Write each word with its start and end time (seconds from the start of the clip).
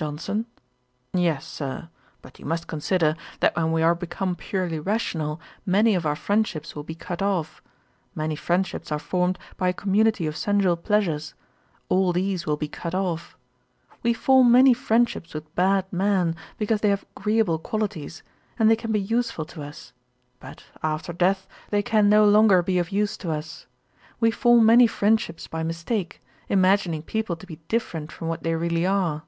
JOHNSON. 0.00 0.46
'Yes, 1.12 1.46
Sir; 1.46 1.90
but 2.22 2.38
you 2.38 2.46
must 2.46 2.66
consider, 2.66 3.16
that 3.40 3.54
when 3.54 3.70
we 3.70 3.82
are 3.82 3.94
become 3.94 4.34
purely 4.34 4.78
rational, 4.80 5.38
many 5.66 5.94
of 5.94 6.06
our 6.06 6.16
friendships 6.16 6.74
will 6.74 6.82
be 6.84 6.94
cut 6.94 7.20
off. 7.20 7.60
Many 8.14 8.34
friendships 8.34 8.90
are 8.90 8.98
formed 8.98 9.38
by 9.58 9.68
a 9.68 9.74
community 9.74 10.26
of 10.26 10.38
sensual 10.38 10.78
pleasures: 10.78 11.34
all 11.90 12.14
these 12.14 12.46
will 12.46 12.56
be 12.56 12.66
cut 12.66 12.94
off. 12.94 13.36
We 14.02 14.14
form 14.14 14.50
many 14.50 14.72
friendships 14.72 15.34
with 15.34 15.54
bad 15.54 15.84
men, 15.92 16.34
because 16.56 16.80
they 16.80 16.88
have 16.88 17.04
agreeable 17.14 17.58
qualities, 17.58 18.22
and 18.58 18.70
they 18.70 18.76
can 18.76 18.92
be 18.92 19.00
useful 19.00 19.44
to 19.44 19.62
us; 19.62 19.92
but, 20.40 20.64
after 20.82 21.12
death, 21.12 21.46
they 21.68 21.82
can 21.82 22.08
no 22.08 22.24
longer 22.24 22.62
be 22.62 22.78
of 22.78 22.88
use 22.90 23.18
to 23.18 23.30
us. 23.32 23.66
We 24.18 24.30
form 24.30 24.64
many 24.64 24.86
friendships 24.86 25.46
by 25.46 25.62
mistake, 25.62 26.22
imagining 26.48 27.02
people 27.02 27.36
to 27.36 27.46
be 27.46 27.56
different 27.68 28.10
from 28.10 28.28
what 28.28 28.42
they 28.42 28.54
really 28.54 28.86
are. 28.86 29.24